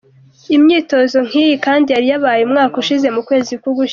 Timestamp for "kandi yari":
1.65-2.07